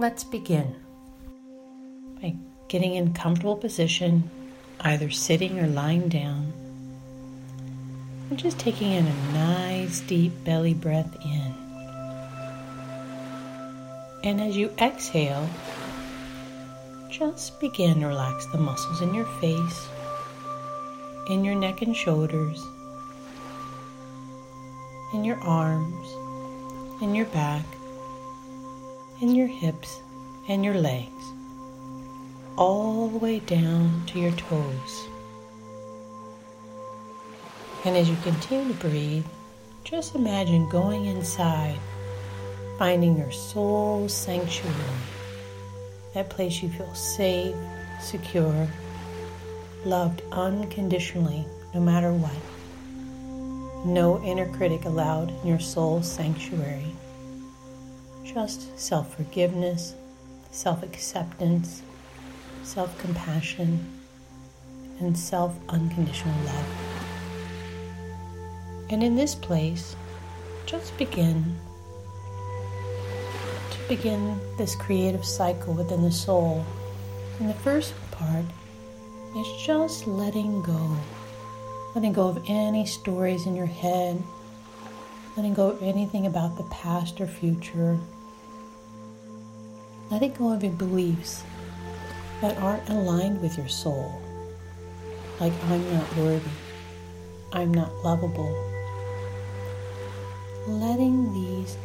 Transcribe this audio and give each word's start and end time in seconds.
Let's 0.00 0.22
begin 0.22 0.76
by 2.22 2.36
getting 2.68 2.94
in 2.94 3.14
comfortable 3.14 3.56
position, 3.56 4.30
either 4.82 5.10
sitting 5.10 5.58
or 5.58 5.66
lying 5.66 6.08
down. 6.08 6.52
And 8.30 8.38
just 8.38 8.60
taking 8.60 8.92
in 8.92 9.08
a 9.08 9.32
nice 9.32 9.98
deep 10.02 10.44
belly 10.44 10.72
breath 10.72 11.16
in. 11.24 11.52
And 14.22 14.40
as 14.40 14.56
you 14.56 14.70
exhale, 14.78 15.50
just 17.10 17.58
begin 17.58 17.98
to 17.98 18.06
relax 18.06 18.46
the 18.46 18.58
muscles 18.58 19.00
in 19.00 19.12
your 19.14 19.26
face, 19.40 19.88
in 21.28 21.44
your 21.44 21.56
neck 21.56 21.82
and 21.82 21.96
shoulders, 21.96 22.64
in 25.12 25.24
your 25.24 25.40
arms, 25.40 26.06
in 27.02 27.16
your 27.16 27.26
back, 27.26 27.64
in 29.20 29.34
your 29.34 29.46
hips 29.46 30.00
and 30.48 30.64
your 30.64 30.74
legs, 30.74 31.24
all 32.56 33.08
the 33.08 33.18
way 33.18 33.40
down 33.40 34.04
to 34.06 34.18
your 34.20 34.32
toes. 34.32 35.08
And 37.84 37.96
as 37.96 38.08
you 38.08 38.16
continue 38.22 38.72
to 38.72 38.78
breathe, 38.80 39.24
just 39.82 40.14
imagine 40.14 40.68
going 40.68 41.06
inside, 41.06 41.78
finding 42.78 43.18
your 43.18 43.32
soul 43.32 44.08
sanctuary, 44.08 44.74
that 46.14 46.30
place 46.30 46.62
you 46.62 46.68
feel 46.68 46.94
safe, 46.94 47.56
secure, 48.00 48.68
loved 49.84 50.22
unconditionally, 50.30 51.44
no 51.74 51.80
matter 51.80 52.12
what. 52.12 52.34
No 53.84 54.22
inner 54.22 54.46
critic 54.52 54.84
allowed 54.84 55.30
in 55.42 55.48
your 55.48 55.60
soul 55.60 56.02
sanctuary. 56.02 56.86
Just 58.34 58.78
self 58.78 59.16
forgiveness, 59.16 59.94
self 60.50 60.82
acceptance, 60.82 61.82
self 62.62 62.96
compassion, 62.98 63.84
and 65.00 65.18
self 65.18 65.56
unconditional 65.70 66.38
love. 66.44 66.66
And 68.90 69.02
in 69.02 69.16
this 69.16 69.34
place, 69.34 69.96
just 70.66 70.96
begin 70.98 71.56
to 73.70 73.88
begin 73.88 74.38
this 74.58 74.76
creative 74.76 75.24
cycle 75.24 75.72
within 75.72 76.02
the 76.02 76.12
soul. 76.12 76.64
And 77.40 77.48
the 77.48 77.54
first 77.54 77.94
part 78.10 78.44
is 79.36 79.62
just 79.62 80.06
letting 80.06 80.62
go. 80.62 80.96
Letting 81.94 82.12
go 82.12 82.28
of 82.28 82.44
any 82.46 82.84
stories 82.84 83.46
in 83.46 83.56
your 83.56 83.66
head, 83.66 84.22
letting 85.36 85.54
go 85.54 85.70
of 85.70 85.82
anything 85.82 86.26
about 86.26 86.58
the 86.58 86.64
past 86.64 87.20
or 87.22 87.26
future. 87.26 87.98
Letting 90.10 90.32
go 90.32 90.52
of 90.52 90.64
your 90.64 90.72
beliefs 90.72 91.44
that 92.40 92.56
aren't 92.58 92.88
aligned 92.88 93.42
with 93.42 93.58
your 93.58 93.68
soul. 93.68 94.22
Like, 95.38 95.52
I'm 95.64 95.92
not 95.92 96.16
worthy, 96.16 96.50
I'm 97.52 97.74
not 97.74 97.92
lovable, 98.02 98.52
letting 100.66 101.32
these 101.34 101.76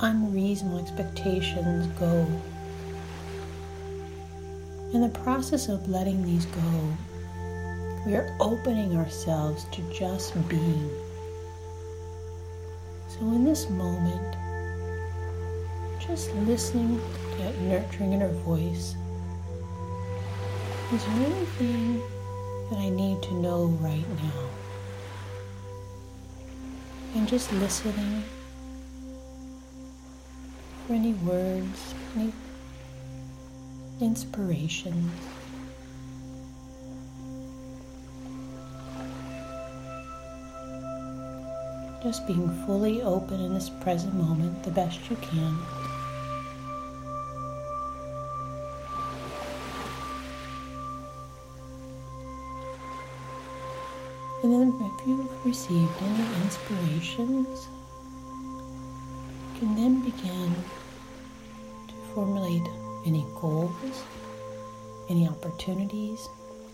unreasonable 0.00 0.80
expectations 0.80 1.86
go. 1.98 2.26
In 4.92 5.00
the 5.00 5.18
process 5.20 5.68
of 5.68 5.88
letting 5.88 6.22
these 6.24 6.44
go, 6.44 6.96
we 8.04 8.16
are 8.16 8.36
opening 8.38 8.96
ourselves 8.98 9.64
to 9.72 9.80
just 9.92 10.34
being. 10.48 10.90
So, 13.08 13.20
in 13.20 13.44
this 13.44 13.70
moment, 13.70 14.36
just 16.06 16.32
listening 16.34 16.98
to 16.98 17.36
that 17.38 17.54
uh, 17.54 17.60
nurturing 17.62 18.12
in 18.12 18.20
her 18.20 18.28
voice. 18.28 18.94
Is 20.92 21.04
there 21.04 21.26
anything 21.26 22.02
that 22.70 22.78
I 22.78 22.88
need 22.88 23.22
to 23.22 23.34
know 23.34 23.66
right 23.80 24.08
now? 24.22 24.50
and 27.14 27.28
just 27.28 27.52
listening 27.52 28.22
for 30.86 30.94
any 30.94 31.12
words, 31.14 31.94
any 32.16 32.32
inspirations. 34.00 35.12
Just 42.02 42.26
being 42.26 42.50
fully 42.66 43.00
open 43.00 43.40
in 43.40 43.54
this 43.54 43.70
present 43.70 44.14
moment 44.14 44.62
the 44.62 44.70
best 44.70 45.08
you 45.08 45.16
can. 45.16 45.56
And 54.44 54.52
then, 54.52 54.92
if 54.98 55.06
you've 55.06 55.46
received 55.46 56.02
any 56.02 56.42
inspirations, 56.42 57.66
you 59.54 59.58
can 59.58 59.74
then 59.74 60.02
begin 60.02 60.54
to 61.88 61.94
formulate 62.14 62.68
any 63.06 63.24
goals, 63.40 64.04
any 65.08 65.26
opportunities, 65.26 66.28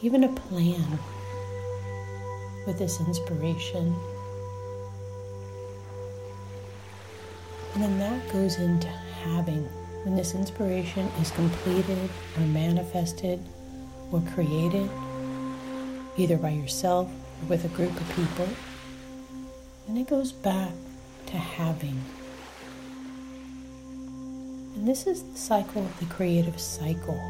even 0.00 0.22
a 0.22 0.28
plan 0.28 0.96
with 2.68 2.78
this 2.78 3.00
inspiration. 3.00 3.96
And 7.74 7.82
then 7.82 7.98
that 7.98 8.32
goes 8.32 8.60
into 8.60 8.86
having. 8.86 9.64
When 10.04 10.14
this 10.14 10.36
inspiration 10.36 11.08
is 11.20 11.32
completed 11.32 12.10
or 12.36 12.42
manifested 12.42 13.44
or 14.12 14.22
created, 14.34 14.88
either 16.16 16.36
by 16.36 16.50
yourself 16.50 17.10
with 17.48 17.64
a 17.64 17.68
group 17.68 17.94
of 18.00 18.08
people. 18.16 18.48
And 19.88 19.98
it 19.98 20.08
goes 20.08 20.32
back 20.32 20.72
to 21.26 21.36
having. 21.36 22.02
And 24.74 24.86
this 24.86 25.06
is 25.06 25.22
the 25.22 25.38
cycle 25.38 25.84
of 25.84 25.98
the 26.00 26.06
creative 26.06 26.60
cycle. 26.60 27.20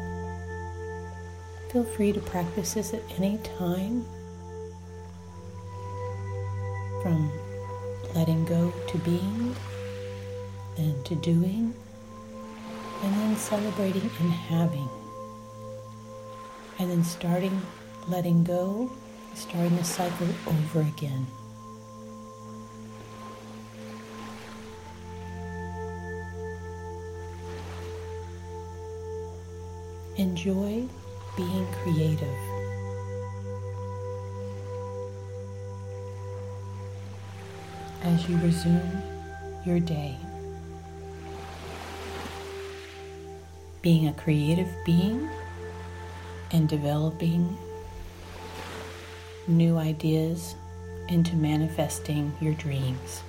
Feel 1.71 1.83
free 1.83 2.13
to 2.13 2.19
practice 2.19 2.73
this 2.73 2.93
at 2.93 3.01
any 3.17 3.37
time. 3.57 4.05
From 7.03 7.31
letting 8.15 8.45
go 8.45 8.73
to 8.87 8.97
being, 8.99 9.55
then 10.75 10.95
to 11.03 11.15
doing, 11.15 11.73
and 13.03 13.13
then 13.13 13.35
celebrating 13.35 14.09
and 14.19 14.31
having. 14.31 14.89
And 16.79 16.89
then 16.89 17.03
starting 17.03 17.61
letting 18.07 18.43
go 18.43 18.91
starting 19.37 19.77
the 19.77 19.83
cycle 19.83 20.27
over 20.47 20.81
again. 20.81 21.27
Enjoy 30.15 30.87
being 31.35 31.67
creative. 31.83 32.27
As 38.01 38.27
you 38.27 38.37
resume 38.37 39.03
your 39.67 39.79
day, 39.79 40.17
being 43.83 44.07
a 44.07 44.13
creative 44.13 44.69
being 44.83 45.29
and 46.51 46.67
developing 46.67 47.55
new 49.47 49.77
ideas 49.77 50.55
into 51.09 51.35
manifesting 51.35 52.33
your 52.41 52.53
dreams. 52.55 53.23